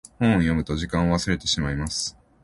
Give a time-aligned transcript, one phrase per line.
[0.17, 2.17] 本を読むと時間を忘れてしまいます。